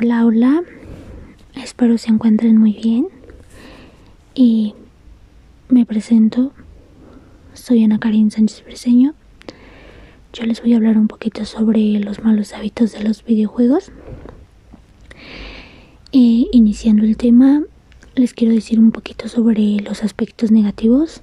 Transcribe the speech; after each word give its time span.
Hola, 0.00 0.24
hola. 0.24 0.62
Espero 1.56 1.98
se 1.98 2.10
encuentren 2.10 2.56
muy 2.56 2.72
bien. 2.72 3.08
Y 4.32 4.74
me 5.68 5.84
presento. 5.86 6.52
Soy 7.52 7.82
Ana 7.82 7.98
Karin 7.98 8.30
Sánchez 8.30 8.62
Briseño. 8.64 9.14
Yo 10.32 10.44
les 10.44 10.62
voy 10.62 10.74
a 10.74 10.76
hablar 10.76 10.98
un 10.98 11.08
poquito 11.08 11.44
sobre 11.44 11.98
los 11.98 12.22
malos 12.22 12.52
hábitos 12.52 12.92
de 12.92 13.02
los 13.02 13.24
videojuegos. 13.24 13.90
E 16.12 16.46
iniciando 16.52 17.02
el 17.02 17.16
tema, 17.16 17.64
les 18.14 18.34
quiero 18.34 18.54
decir 18.54 18.78
un 18.78 18.92
poquito 18.92 19.26
sobre 19.26 19.80
los 19.80 20.04
aspectos 20.04 20.52
negativos, 20.52 21.22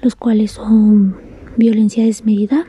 los 0.00 0.16
cuales 0.16 0.52
son 0.52 1.18
violencia 1.58 2.06
desmedida, 2.06 2.64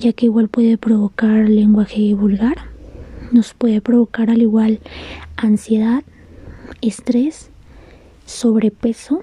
ya 0.00 0.12
que 0.14 0.26
igual 0.26 0.48
puede 0.48 0.78
provocar 0.78 1.48
lenguaje 1.48 2.12
vulgar 2.14 2.76
nos 3.32 3.54
puede 3.54 3.80
provocar 3.80 4.30
al 4.30 4.42
igual 4.42 4.80
ansiedad, 5.36 6.02
estrés, 6.80 7.50
sobrepeso, 8.26 9.22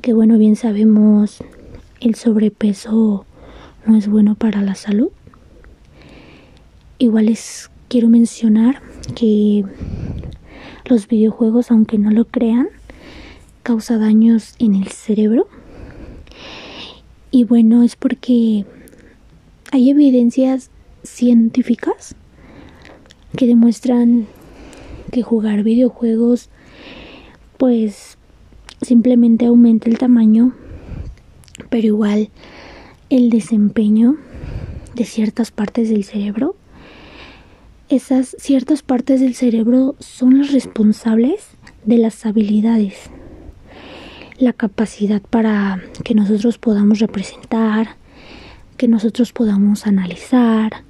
que 0.00 0.12
bueno, 0.12 0.38
bien 0.38 0.56
sabemos 0.56 1.42
el 2.00 2.14
sobrepeso 2.14 3.24
no 3.86 3.96
es 3.96 4.08
bueno 4.08 4.34
para 4.34 4.60
la 4.60 4.74
salud. 4.74 5.10
Igual 6.98 7.26
les 7.26 7.70
quiero 7.88 8.08
mencionar 8.08 8.82
que 9.14 9.64
los 10.84 11.08
videojuegos, 11.08 11.70
aunque 11.70 11.98
no 11.98 12.10
lo 12.10 12.26
crean, 12.26 12.68
causa 13.62 13.98
daños 13.98 14.54
en 14.58 14.74
el 14.74 14.88
cerebro. 14.88 15.48
Y 17.30 17.44
bueno, 17.44 17.82
es 17.82 17.96
porque 17.96 18.64
hay 19.72 19.90
evidencias 19.90 20.70
científicas 21.04 22.14
que 23.36 23.46
demuestran 23.46 24.26
que 25.12 25.22
jugar 25.22 25.62
videojuegos 25.62 26.50
pues 27.56 28.18
simplemente 28.82 29.46
aumenta 29.46 29.88
el 29.88 29.98
tamaño 29.98 30.54
pero 31.70 31.86
igual 31.86 32.30
el 33.10 33.30
desempeño 33.30 34.16
de 34.94 35.04
ciertas 35.04 35.50
partes 35.50 35.88
del 35.88 36.04
cerebro. 36.04 36.56
Esas 37.88 38.34
ciertas 38.38 38.82
partes 38.82 39.20
del 39.20 39.34
cerebro 39.34 39.94
son 39.98 40.38
las 40.38 40.52
responsables 40.52 41.48
de 41.84 41.98
las 41.98 42.24
habilidades. 42.26 43.10
La 44.38 44.52
capacidad 44.52 45.22
para 45.22 45.80
que 46.02 46.14
nosotros 46.14 46.58
podamos 46.58 46.98
representar 46.98 47.96
que 48.76 48.88
nosotros 48.88 49.32
podamos 49.32 49.86
analizar 49.86 50.82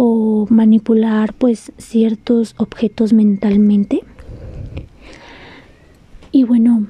o 0.00 0.46
manipular 0.48 1.32
pues 1.32 1.72
ciertos 1.76 2.54
objetos 2.56 3.12
mentalmente. 3.12 4.04
Y 6.30 6.44
bueno, 6.44 6.86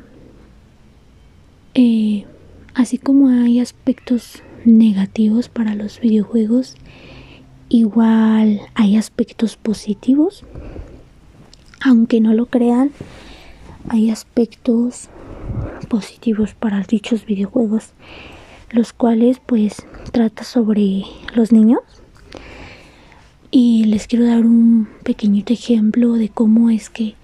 eh, 1.72 2.26
así 2.74 2.98
como 2.98 3.28
hay 3.28 3.60
aspectos 3.60 4.42
negativos 4.66 5.48
para 5.48 5.74
los 5.74 6.00
videojuegos, 6.00 6.76
igual 7.70 8.60
hay 8.74 8.98
aspectos 8.98 9.56
positivos. 9.56 10.44
Aunque 11.80 12.20
no 12.20 12.34
lo 12.34 12.44
crean, 12.44 12.90
hay 13.88 14.10
aspectos 14.10 15.08
positivos 15.88 16.52
para 16.52 16.82
dichos 16.82 17.24
videojuegos, 17.24 17.92
los 18.70 18.92
cuales 18.92 19.40
pues 19.46 19.76
trata 20.12 20.44
sobre 20.44 21.04
los 21.34 21.52
niños 21.52 21.80
y 23.50 23.84
les 23.84 24.06
quiero 24.06 24.26
dar 24.26 24.44
un 24.44 24.88
pequeñito 25.04 25.52
ejemplo 25.52 26.14
de 26.14 26.28
cómo 26.28 26.70
es 26.70 26.90
que 26.90 27.14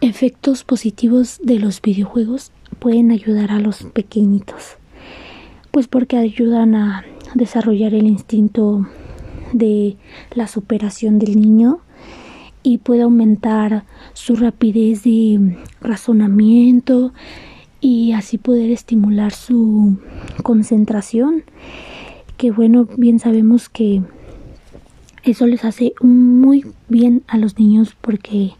efectos 0.00 0.64
positivos 0.64 1.40
de 1.42 1.58
los 1.58 1.82
videojuegos 1.82 2.52
pueden 2.78 3.10
ayudar 3.10 3.50
a 3.50 3.58
los 3.58 3.84
pequeñitos. 3.84 4.76
Pues 5.70 5.88
porque 5.88 6.16
ayudan 6.16 6.74
a 6.74 7.04
desarrollar 7.34 7.94
el 7.94 8.06
instinto 8.06 8.88
de 9.52 9.96
la 10.32 10.46
superación 10.46 11.18
del 11.18 11.40
niño 11.40 11.80
y 12.62 12.78
puede 12.78 13.02
aumentar 13.02 13.84
su 14.14 14.36
rapidez 14.36 15.02
de 15.02 15.56
razonamiento 15.80 17.12
y 17.80 18.12
así 18.12 18.38
poder 18.38 18.70
estimular 18.70 19.32
su 19.32 19.98
concentración 20.42 21.44
que 22.36 22.50
bueno 22.50 22.86
bien 22.96 23.18
sabemos 23.18 23.68
que 23.68 24.02
eso 25.22 25.46
les 25.46 25.64
hace 25.64 25.92
muy 26.00 26.64
bien 26.88 27.22
a 27.26 27.36
los 27.36 27.58
niños 27.58 27.96
porque 28.00 28.52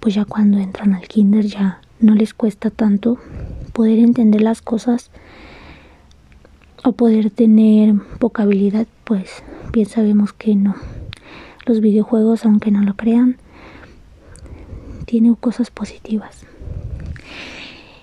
pues 0.00 0.14
ya 0.14 0.24
cuando 0.24 0.58
entran 0.58 0.94
al 0.94 1.06
kinder 1.06 1.46
ya 1.46 1.80
no 2.00 2.14
les 2.14 2.34
cuesta 2.34 2.70
tanto 2.70 3.18
poder 3.72 3.98
entender 3.98 4.40
las 4.40 4.62
cosas 4.62 5.10
o 6.82 6.92
poder 6.92 7.30
tener 7.30 7.94
poca 8.18 8.42
habilidad 8.42 8.86
pues 9.04 9.42
bien 9.72 9.86
sabemos 9.86 10.32
que 10.32 10.56
no. 10.56 10.74
Los 11.66 11.80
videojuegos 11.80 12.44
aunque 12.44 12.70
no 12.70 12.82
lo 12.82 12.94
crean 12.94 13.36
tienen 15.04 15.34
cosas 15.34 15.70
positivas. 15.70 16.46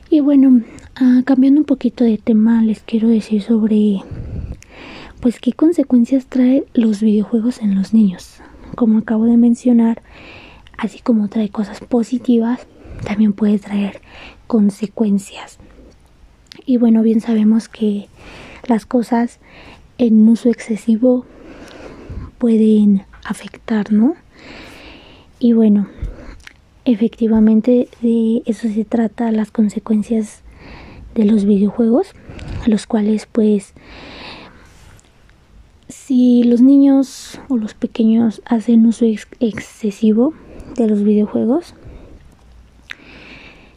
Y 0.10 0.20
bueno 0.20 0.62
ah, 0.96 1.22
cambiando 1.26 1.62
un 1.62 1.66
poquito 1.66 2.04
de 2.04 2.18
tema 2.18 2.64
les 2.64 2.82
quiero 2.82 3.10
decir 3.10 3.42
sobre 3.42 4.04
pues 5.22 5.40
qué 5.40 5.54
consecuencias 5.54 6.26
trae 6.28 6.64
los 6.74 7.02
videojuegos 7.02 7.60
en 7.60 7.76
los 7.76 7.94
niños. 7.94 8.38
Como 8.76 9.00
acabo 9.00 9.26
de 9.26 9.38
mencionar, 9.38 10.02
así 10.78 11.00
como 11.00 11.28
trae 11.28 11.50
cosas 11.50 11.82
positivas, 11.82 12.68
también 13.06 13.34
puede 13.34 13.60
traer 13.60 14.02
consecuencias. 14.48 15.58
Y 16.66 16.78
bueno, 16.78 17.02
bien 17.02 17.22
sabemos 17.22 17.68
que 17.68 18.08
las 18.68 18.86
cosas 18.86 19.40
en 19.98 20.28
uso 20.28 20.50
excesivo 20.50 21.26
pueden 22.38 23.04
afectar, 23.26 23.92
¿no? 23.92 24.16
Y 25.40 25.54
bueno, 25.54 25.88
efectivamente 26.86 27.90
de 28.02 28.42
eso 28.46 28.68
se 28.70 28.86
trata 28.86 29.32
las 29.32 29.52
consecuencias 29.52 30.42
de 31.16 31.26
los 31.26 31.46
videojuegos, 31.46 32.14
los 32.66 32.88
cuales 32.88 33.26
pues 33.26 33.74
si 36.10 36.42
los 36.42 36.60
niños 36.60 37.40
o 37.50 37.58
los 37.58 37.76
pequeños 37.76 38.42
hacen 38.44 38.88
uso 38.88 39.06
excesivo 39.40 40.34
de 40.76 40.88
los 40.88 41.04
videojuegos, 41.04 41.76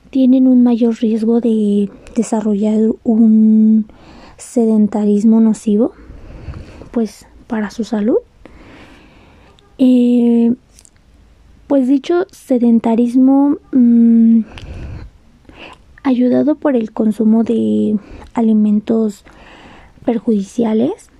tienen 0.08 0.46
un 0.46 0.62
mayor 0.62 0.94
riesgo 0.94 1.42
de 1.42 1.90
desarrollar 2.16 2.80
un 3.04 3.84
sedentarismo 4.38 5.42
nocivo, 5.42 5.92
pues 6.90 7.26
para 7.48 7.70
su 7.70 7.84
salud. 7.84 8.16
Eh, 9.76 10.54
pues 11.66 11.86
dicho 11.86 12.24
sedentarismo, 12.30 13.58
mm, 13.72 14.40
ayudado 16.02 16.54
por 16.54 16.76
el 16.76 16.92
consumo 16.92 17.44
de 17.44 17.98
alimentos 18.32 19.22
perjudiciales, 20.06 21.11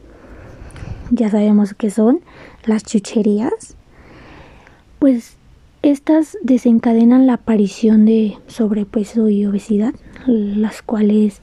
ya 1.12 1.30
sabemos 1.30 1.74
que 1.74 1.90
son 1.90 2.20
las 2.64 2.84
chucherías, 2.84 3.76
pues 4.98 5.36
estas 5.82 6.38
desencadenan 6.42 7.26
la 7.26 7.34
aparición 7.34 8.06
de 8.06 8.38
sobrepeso 8.46 9.28
y 9.28 9.44
obesidad, 9.44 9.94
las 10.26 10.80
cuales 10.80 11.42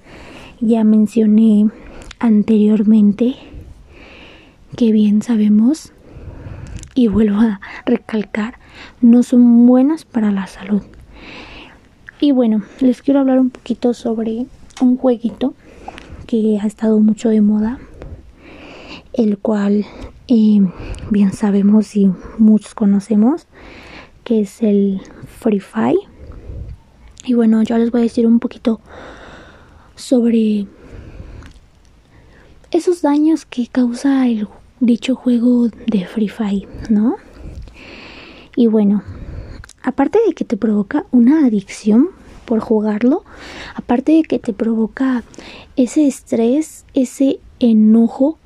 ya 0.60 0.84
mencioné 0.84 1.70
anteriormente, 2.18 3.36
que 4.76 4.92
bien 4.92 5.22
sabemos, 5.22 5.94
y 6.96 7.08
vuelvo 7.08 7.40
a 7.40 7.62
recalcar, 7.86 8.56
no 9.02 9.22
son 9.22 9.68
buenas 9.68 10.04
para 10.04 10.32
la 10.32 10.48
salud. 10.48 10.82
Y 12.20 12.32
bueno, 12.32 12.64
les 12.80 13.04
quiero 13.04 13.20
hablar 13.20 13.40
un 13.40 13.52
poquito 13.52 13.94
sobre 13.94 14.48
un 14.82 14.98
jueguito 14.98 15.54
que 16.26 16.60
ha 16.60 16.66
estado 16.66 17.00
mucho 17.00 17.30
de 17.30 17.42
moda 17.42 17.80
el 19.14 19.38
cual 19.38 19.86
eh, 20.28 20.60
bien 21.10 21.34
sabemos 21.34 21.96
y 21.96 22.12
muchos 22.38 22.76
conocemos 22.76 23.48
que 24.24 24.42
es 24.42 24.62
el 24.62 25.02
Free 25.40 25.60
Fire. 25.60 25.98
Y 27.26 27.34
bueno, 27.34 27.64
yo 27.64 27.78
les 27.78 27.92
voy 27.92 28.02
a 28.02 28.04
decir 28.04 28.28
un 28.28 28.40
poquito 28.40 28.80
sobre 29.96 30.68
esos 32.72 33.02
daños 33.02 33.46
que 33.46 33.68
causa 33.68 34.28
el 34.28 34.48
dicho 34.80 35.16
juego 35.16 35.70
de 35.88 36.06
Free 36.06 36.30
Fire, 36.30 36.68
¿no? 36.90 37.16
Y 38.56 38.68
bueno, 38.68 39.04
aparte 39.84 40.20
de 40.28 40.34
que 40.34 40.46
te 40.46 40.58
provoca 40.58 41.06
una 41.12 41.46
adicción 41.46 42.10
por 42.46 42.60
jugarlo, 42.60 43.24
aparte 43.76 44.12
de 44.12 44.24
que 44.24 44.40
te 44.40 44.54
provoca 44.54 45.24
ese 45.76 46.08
estrés, 46.08 46.86
ese 46.94 47.40
enojo 47.60 48.38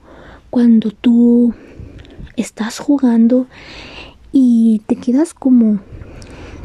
cuando 0.54 0.92
tú 0.92 1.56
estás 2.36 2.78
jugando 2.78 3.48
y 4.32 4.84
te 4.86 4.98
quedas 4.98 5.34
como 5.34 5.80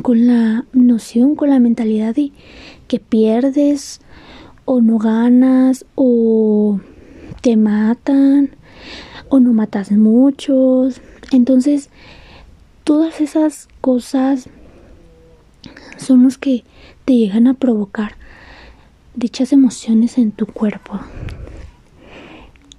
con 0.02 0.26
la 0.26 0.66
noción, 0.74 1.36
con 1.36 1.48
la 1.48 1.58
mentalidad 1.58 2.14
de 2.14 2.32
que 2.86 3.00
pierdes 3.00 4.02
o 4.66 4.82
no 4.82 4.98
ganas 4.98 5.86
o 5.94 6.80
te 7.40 7.56
matan 7.56 8.50
o 9.30 9.40
no 9.40 9.54
matas 9.54 9.90
muchos. 9.90 11.00
Entonces, 11.32 11.88
todas 12.84 13.22
esas 13.22 13.68
cosas 13.80 14.50
son 15.96 16.24
los 16.24 16.36
que 16.36 16.62
te 17.06 17.14
llegan 17.14 17.46
a 17.46 17.54
provocar 17.54 18.16
dichas 19.14 19.50
emociones 19.54 20.18
en 20.18 20.30
tu 20.30 20.44
cuerpo. 20.44 21.00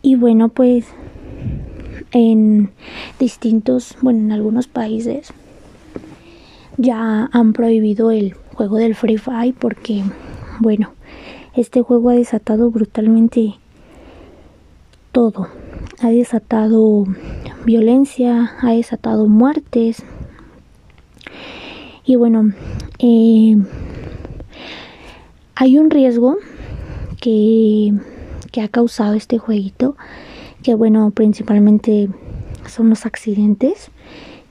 Y 0.02 0.16
bueno, 0.16 0.50
pues 0.50 0.86
en 2.12 2.72
distintos, 3.20 3.98
bueno, 4.02 4.20
en 4.20 4.32
algunos 4.32 4.68
países 4.68 5.34
ya 6.78 7.30
han 7.32 7.54
prohibido 7.54 8.12
el 8.12 8.34
juego 8.54 8.78
del 8.78 8.96
Free 8.96 9.18
Fire 9.18 9.54
porque, 9.58 10.04
bueno, 10.60 10.94
este 11.56 11.82
juego 11.82 12.10
ha 12.10 12.14
desatado 12.14 12.72
brutalmente 12.72 13.56
todo. 15.12 15.48
Ha 16.02 16.10
desatado 16.10 17.06
violencia, 17.66 18.54
ha 18.62 18.72
desatado 18.72 19.28
muertes. 19.28 20.04
Y 22.06 22.16
bueno, 22.16 22.54
eh, 23.00 23.58
hay 25.56 25.78
un 25.78 25.90
riesgo 25.90 26.38
que, 27.20 27.94
que 28.52 28.62
ha 28.62 28.68
causado 28.68 29.14
este 29.14 29.38
jueguito, 29.38 29.96
que 30.64 30.76
bueno, 30.76 31.12
principalmente 31.12 32.10
son 32.68 32.90
los 32.90 33.06
accidentes, 33.06 33.92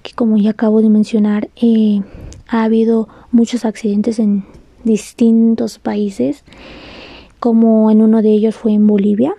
que 0.03 0.13
como 0.13 0.37
ya 0.37 0.51
acabo 0.51 0.81
de 0.83 0.91
mencionar, 0.91 1.49
eh, 1.57 2.03
ha 2.49 2.65
habido 2.65 3.09
muchos 3.31 3.65
accidentes 3.65 4.19
en 4.19 4.45
distintos 4.85 5.79
países, 5.79 6.45
como 7.41 7.91
en 7.91 8.03
uno 8.03 8.23
de 8.23 8.31
ellos 8.31 8.57
fue 8.57 8.73
en 8.73 8.87
Bolivia. 8.87 9.35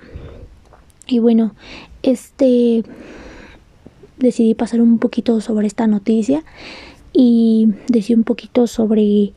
Y 1.07 1.19
bueno, 1.19 1.53
este 2.03 2.83
decidí 4.17 4.53
pasar 4.53 4.81
un 4.81 4.99
poquito 4.99 5.41
sobre 5.41 5.67
esta 5.67 5.87
noticia 5.87 6.43
y 7.13 7.69
decir 7.87 8.17
un 8.17 8.23
poquito 8.23 8.67
sobre 8.67 9.33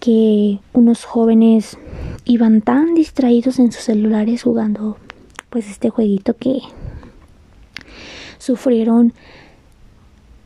que 0.00 0.58
unos 0.72 1.04
jóvenes 1.04 1.78
iban 2.26 2.60
tan 2.60 2.94
distraídos 2.94 3.58
en 3.58 3.72
sus 3.72 3.84
celulares 3.84 4.42
jugando 4.42 4.98
pues 5.48 5.70
este 5.70 5.88
jueguito 5.88 6.36
que 6.36 6.58
sufrieron 8.38 9.14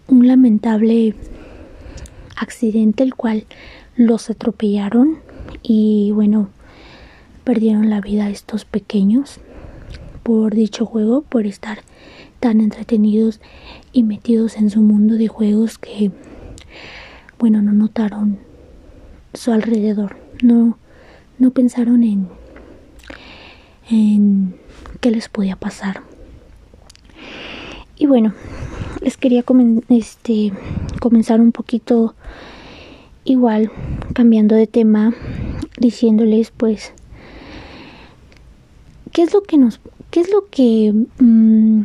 un 0.06 0.28
lamentable 0.28 1.14
accidente 2.36 3.02
el 3.02 3.14
cual 3.14 3.44
los 3.96 4.30
atropellaron 4.30 5.18
y 5.62 6.12
bueno 6.12 6.50
perdieron 7.42 7.90
la 7.90 8.00
vida 8.00 8.30
estos 8.30 8.64
pequeños 8.64 9.40
por 10.22 10.54
dicho 10.54 10.86
juego 10.86 11.22
por 11.22 11.46
estar 11.46 11.80
tan 12.38 12.60
entretenidos 12.60 13.40
y 13.92 14.04
metidos 14.04 14.56
en 14.56 14.70
su 14.70 14.80
mundo 14.80 15.16
de 15.16 15.28
juegos 15.28 15.78
que 15.78 16.12
bueno 17.38 17.62
no 17.62 17.72
notaron 17.72 18.50
su 19.34 19.52
alrededor. 19.52 20.16
No 20.42 20.78
no 21.40 21.50
pensaron 21.50 22.04
en 22.04 22.28
en 23.90 24.54
qué 25.00 25.10
les 25.10 25.28
podía 25.28 25.56
pasar 25.56 26.02
y 27.96 28.06
bueno 28.06 28.32
les 29.00 29.16
quería 29.16 29.44
este, 29.88 30.52
comenzar 31.00 31.40
un 31.40 31.52
poquito 31.52 32.14
igual, 33.24 33.70
cambiando 34.14 34.54
de 34.54 34.66
tema, 34.66 35.14
diciéndoles 35.78 36.50
pues 36.50 36.92
qué 39.12 39.22
es 39.22 39.32
lo 39.32 39.42
que 39.42 39.58
nos, 39.58 39.80
qué 40.10 40.20
es 40.20 40.30
lo 40.30 40.46
que, 40.50 40.92
mm, 41.18 41.82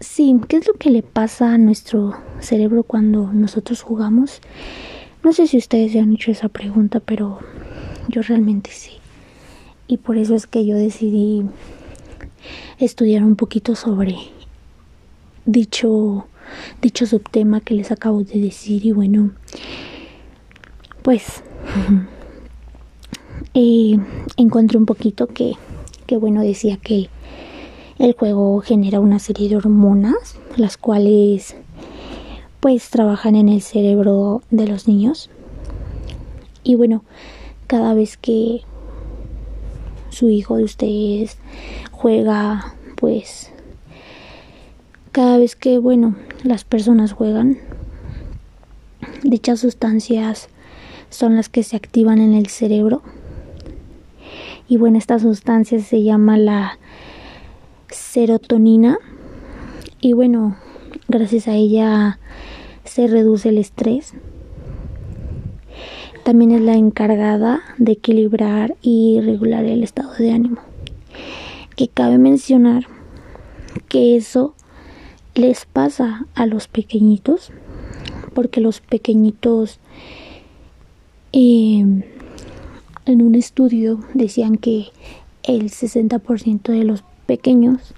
sí, 0.00 0.36
qué 0.48 0.56
es 0.58 0.66
lo 0.66 0.74
que 0.74 0.90
le 0.90 1.02
pasa 1.02 1.54
a 1.54 1.58
nuestro 1.58 2.14
cerebro 2.40 2.82
cuando 2.84 3.32
nosotros 3.32 3.82
jugamos. 3.82 4.40
No 5.24 5.32
sé 5.32 5.48
si 5.48 5.58
ustedes 5.58 5.92
ya 5.92 6.02
han 6.02 6.12
hecho 6.12 6.30
esa 6.30 6.48
pregunta, 6.48 7.00
pero 7.00 7.40
yo 8.08 8.22
realmente 8.22 8.70
sí. 8.70 8.92
Y 9.86 9.98
por 9.98 10.16
eso 10.18 10.34
es 10.34 10.46
que 10.46 10.66
yo 10.66 10.76
decidí 10.76 11.44
estudiar 12.78 13.24
un 13.24 13.36
poquito 13.36 13.74
sobre 13.74 14.16
dicho, 15.46 16.26
dicho 16.82 17.06
subtema 17.06 17.60
que 17.60 17.74
les 17.74 17.90
acabo 17.90 18.22
de 18.22 18.40
decir 18.40 18.84
y 18.84 18.92
bueno, 18.92 19.32
pues 21.02 21.42
eh, 23.54 23.98
encontré 24.36 24.78
un 24.78 24.86
poquito 24.86 25.26
que, 25.26 25.54
que 26.06 26.16
bueno 26.16 26.42
decía 26.42 26.76
que 26.76 27.08
el 27.98 28.12
juego 28.12 28.60
genera 28.60 29.00
una 29.00 29.18
serie 29.18 29.48
de 29.48 29.56
hormonas 29.56 30.38
las 30.56 30.76
cuales 30.76 31.56
pues 32.60 32.90
trabajan 32.90 33.36
en 33.36 33.48
el 33.48 33.62
cerebro 33.62 34.42
de 34.50 34.66
los 34.66 34.86
niños 34.86 35.30
y 36.62 36.74
bueno 36.74 37.04
cada 37.68 37.94
vez 37.94 38.16
que 38.16 38.62
su 40.10 40.28
hijo 40.30 40.56
de 40.56 40.64
ustedes 40.64 41.38
juega 41.92 42.74
pues 42.96 43.52
cada 45.12 45.38
vez 45.38 45.56
que, 45.56 45.78
bueno, 45.78 46.14
las 46.44 46.62
personas 46.64 47.12
juegan, 47.12 47.58
dichas 49.24 49.58
sustancias 49.58 50.48
son 51.10 51.34
las 51.34 51.48
que 51.48 51.64
se 51.64 51.76
activan 51.76 52.20
en 52.20 52.34
el 52.34 52.46
cerebro. 52.46 53.02
Y 54.68 54.76
bueno, 54.76 54.98
esta 54.98 55.18
sustancia 55.18 55.80
se 55.80 56.04
llama 56.04 56.36
la 56.38 56.78
serotonina. 57.90 58.98
Y 60.00 60.12
bueno, 60.12 60.56
gracias 61.08 61.48
a 61.48 61.54
ella 61.54 62.20
se 62.84 63.08
reduce 63.08 63.48
el 63.48 63.58
estrés. 63.58 64.14
También 66.28 66.50
es 66.50 66.60
la 66.60 66.74
encargada 66.74 67.62
de 67.78 67.92
equilibrar 67.92 68.76
y 68.82 69.18
regular 69.18 69.64
el 69.64 69.82
estado 69.82 70.12
de 70.12 70.30
ánimo. 70.30 70.58
Que 71.74 71.88
cabe 71.88 72.18
mencionar 72.18 72.86
que 73.88 74.14
eso 74.14 74.54
les 75.34 75.64
pasa 75.64 76.26
a 76.34 76.44
los 76.44 76.68
pequeñitos 76.68 77.50
porque 78.34 78.60
los 78.60 78.82
pequeñitos 78.82 79.80
em, 81.32 82.02
en 83.06 83.22
un 83.22 83.34
estudio 83.34 84.00
decían 84.12 84.58
que 84.58 84.88
el 85.44 85.70
60% 85.70 86.72
de 86.72 86.84
los 86.84 87.04
pequeños 87.24 87.94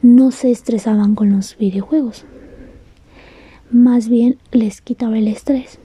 no 0.00 0.30
se 0.30 0.52
estresaban 0.52 1.16
con 1.16 1.32
los 1.32 1.58
videojuegos 1.58 2.24
más 3.72 4.08
bien 4.08 4.38
les 4.52 4.80
quitaba 4.80 5.18
el 5.18 5.26
estrés 5.26 5.80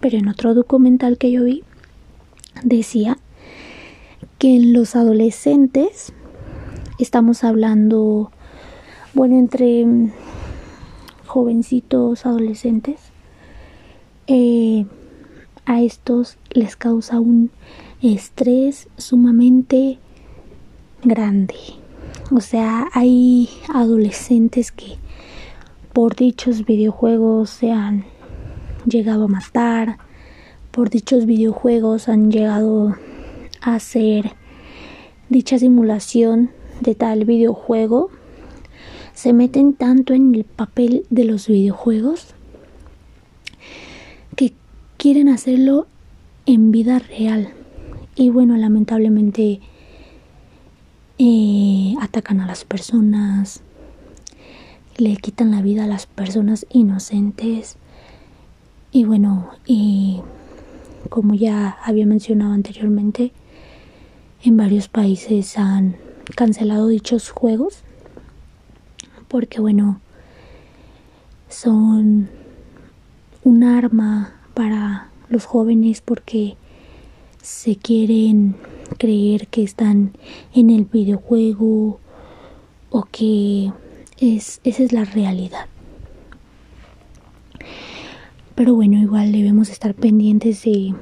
pero 0.00 0.18
en 0.18 0.28
otro 0.28 0.54
documental 0.54 1.18
que 1.18 1.30
yo 1.30 1.44
vi 1.44 1.64
decía 2.62 3.18
que 4.38 4.56
en 4.56 4.72
los 4.72 4.96
adolescentes 4.96 6.12
estamos 6.98 7.44
hablando 7.44 8.30
bueno, 9.16 9.38
entre 9.38 9.86
mm, 9.86 10.12
jovencitos, 11.26 12.26
adolescentes, 12.26 13.00
eh, 14.26 14.84
a 15.64 15.80
estos 15.80 16.36
les 16.50 16.76
causa 16.76 17.18
un 17.18 17.50
estrés 18.02 18.88
sumamente 18.98 19.98
grande. 21.02 21.56
O 22.30 22.40
sea, 22.40 22.88
hay 22.92 23.48
adolescentes 23.72 24.70
que 24.70 24.98
por 25.92 26.14
dichos 26.14 26.66
videojuegos 26.66 27.48
se 27.48 27.70
han 27.72 28.04
llegado 28.86 29.24
a 29.24 29.28
matar, 29.28 29.98
por 30.70 30.90
dichos 30.90 31.26
videojuegos 31.26 32.08
han 32.08 32.30
llegado 32.30 32.96
a 33.60 33.74
hacer 33.74 34.32
dicha 35.28 35.58
simulación 35.58 36.50
de 36.80 36.94
tal 36.94 37.24
videojuego 37.24 38.10
se 39.16 39.32
meten 39.32 39.72
tanto 39.72 40.12
en 40.12 40.34
el 40.34 40.44
papel 40.44 41.06
de 41.08 41.24
los 41.24 41.48
videojuegos 41.48 42.34
que 44.36 44.52
quieren 44.98 45.30
hacerlo 45.30 45.86
en 46.44 46.70
vida 46.70 46.98
real. 46.98 47.54
Y 48.14 48.28
bueno, 48.28 48.58
lamentablemente 48.58 49.60
eh, 51.18 51.94
atacan 51.98 52.40
a 52.40 52.46
las 52.46 52.66
personas, 52.66 53.62
le 54.98 55.16
quitan 55.16 55.50
la 55.50 55.62
vida 55.62 55.84
a 55.84 55.88
las 55.88 56.06
personas 56.06 56.66
inocentes. 56.68 57.78
Y 58.92 59.04
bueno, 59.04 59.50
y 59.66 60.20
como 61.08 61.34
ya 61.34 61.78
había 61.84 62.06
mencionado 62.06 62.52
anteriormente, 62.52 63.32
en 64.42 64.56
varios 64.56 64.88
países 64.88 65.58
han 65.58 65.96
cancelado 66.34 66.88
dichos 66.88 67.30
juegos 67.30 67.82
porque 69.28 69.60
bueno, 69.60 70.00
son 71.48 72.28
un 73.44 73.64
arma 73.64 74.34
para 74.54 75.10
los 75.28 75.44
jóvenes 75.44 76.00
porque 76.00 76.56
se 77.42 77.76
quieren 77.76 78.56
creer 78.98 79.48
que 79.48 79.62
están 79.62 80.12
en 80.54 80.70
el 80.70 80.84
videojuego 80.84 82.00
o 82.90 83.02
que 83.10 83.72
es, 84.18 84.60
esa 84.64 84.82
es 84.82 84.92
la 84.92 85.04
realidad. 85.04 85.66
Pero 88.56 88.74
bueno, 88.74 88.96
igual 88.96 89.32
debemos 89.32 89.68
estar 89.68 89.94
pendientes 89.94 90.62
de 90.62 90.94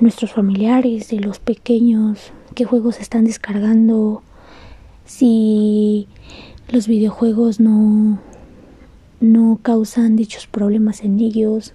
nuestros 0.00 0.32
familiares, 0.32 1.10
de 1.10 1.20
los 1.20 1.38
pequeños, 1.38 2.32
qué 2.56 2.64
juegos 2.64 2.98
están 2.98 3.24
descargando, 3.24 4.24
si 5.04 6.08
los 6.70 6.88
videojuegos 6.88 7.60
no, 7.60 8.18
no 9.20 9.60
causan 9.62 10.16
dichos 10.16 10.48
problemas 10.48 11.04
en 11.04 11.20
ellos, 11.20 11.72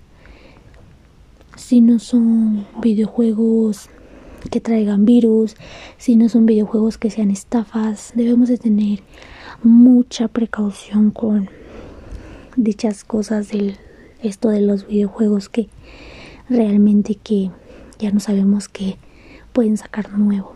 si 1.56 1.80
no 1.80 2.00
son 2.00 2.68
videojuegos 2.82 3.90
que 4.52 4.60
traigan 4.60 5.06
virus, 5.06 5.56
si 5.98 6.18
no 6.18 6.28
son 6.28 6.46
videojuegos 6.46 6.98
que 6.98 7.10
sean 7.10 7.32
estafas, 7.32 8.12
debemos 8.14 8.50
de 8.50 8.58
tener 8.58 9.04
mucha 9.64 10.28
precaución 10.28 11.12
con 11.12 11.50
dichas 12.58 13.06
cosas 13.06 13.48
del 13.48 13.78
esto 14.24 14.50
de 14.50 14.62
los 14.62 14.88
videojuegos 14.88 15.50
que 15.50 15.70
realmente 16.50 17.16
que 17.16 17.52
ya 18.00 18.12
no 18.12 18.20
sabemos 18.20 18.68
qué 18.68 18.98
pueden 19.54 19.78
sacar 19.78 20.18
nuevo. 20.18 20.54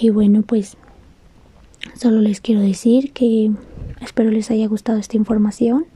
Y 0.00 0.10
bueno, 0.10 0.42
pues 0.42 0.76
solo 1.94 2.20
les 2.20 2.40
quiero 2.40 2.60
decir 2.60 3.12
que 3.12 3.50
espero 4.00 4.30
les 4.30 4.50
haya 4.50 4.66
gustado 4.66 4.98
esta 4.98 5.16
información, 5.16 5.86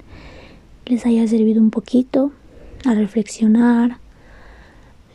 les 0.86 1.06
haya 1.06 1.26
servido 1.26 1.60
un 1.62 1.70
poquito 1.70 2.32
a 2.84 2.94
reflexionar, 2.94 3.98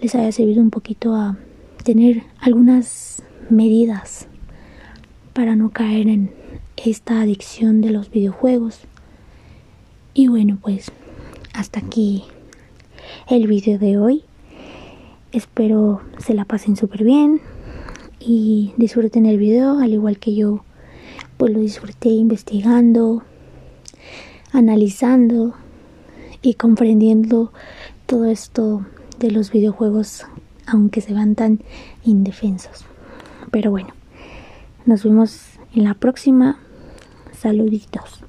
les 0.02 0.16
haya 0.16 0.32
servido 0.32 0.62
un 0.62 0.72
poquito 0.72 1.14
a 1.14 1.38
tener 1.84 2.24
algunas 2.40 3.22
medidas 3.50 4.28
para 5.34 5.56
no 5.56 5.70
caer 5.70 6.08
en 6.08 6.32
esta 6.78 7.22
adicción 7.22 7.82
de 7.82 7.92
los 7.92 8.10
videojuegos. 8.10 8.89
Y 10.20 10.28
bueno, 10.28 10.58
pues 10.62 10.92
hasta 11.54 11.80
aquí 11.80 12.26
el 13.30 13.48
vídeo 13.48 13.80
de 13.80 13.98
hoy. 13.98 14.26
Espero 15.32 16.02
se 16.18 16.34
la 16.34 16.44
pasen 16.44 16.76
súper 16.76 17.06
bien 17.06 17.40
y 18.20 18.74
disfruten 18.76 19.26
el 19.26 19.38
video 19.38 19.80
al 19.80 19.94
igual 19.94 20.20
que 20.20 20.36
yo 20.36 20.66
pues 21.38 21.54
lo 21.54 21.62
disfruté 21.62 22.10
investigando, 22.10 23.24
analizando 24.52 25.54
y 26.42 26.56
comprendiendo 26.56 27.54
todo 28.06 28.26
esto 28.26 28.86
de 29.20 29.32
los 29.32 29.54
videojuegos 29.54 30.26
aunque 30.68 31.00
se 31.00 31.14
van 31.14 31.36
tan 31.36 31.62
indefensos. 32.04 32.84
Pero 33.52 33.72
bueno, 33.72 33.94
nos 34.86 35.06
vemos 35.06 35.44
en 35.74 35.86
la 35.86 35.94
próxima. 35.94 36.60
Saluditos. 37.32 38.26